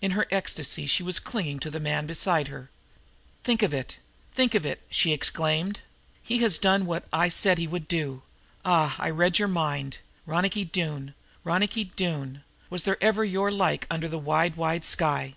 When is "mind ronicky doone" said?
9.48-11.14